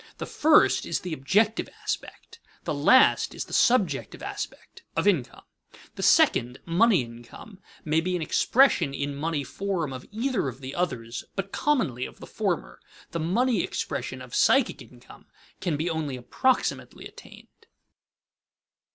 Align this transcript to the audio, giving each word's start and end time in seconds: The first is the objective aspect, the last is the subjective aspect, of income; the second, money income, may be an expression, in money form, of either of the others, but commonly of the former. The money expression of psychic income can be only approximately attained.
The 0.17 0.25
first 0.25 0.83
is 0.87 1.01
the 1.01 1.13
objective 1.13 1.69
aspect, 1.83 2.39
the 2.63 2.73
last 2.73 3.35
is 3.35 3.45
the 3.45 3.53
subjective 3.53 4.23
aspect, 4.23 4.81
of 4.97 5.07
income; 5.07 5.43
the 5.93 6.01
second, 6.01 6.59
money 6.65 7.03
income, 7.03 7.59
may 7.85 8.01
be 8.01 8.15
an 8.15 8.21
expression, 8.23 8.95
in 8.95 9.13
money 9.15 9.43
form, 9.43 9.93
of 9.93 10.07
either 10.11 10.47
of 10.47 10.59
the 10.59 10.73
others, 10.73 11.23
but 11.35 11.51
commonly 11.51 12.07
of 12.07 12.19
the 12.19 12.25
former. 12.25 12.79
The 13.11 13.19
money 13.19 13.61
expression 13.61 14.23
of 14.23 14.33
psychic 14.33 14.81
income 14.81 15.27
can 15.59 15.77
be 15.77 15.87
only 15.87 16.17
approximately 16.17 17.05
attained. 17.05 17.67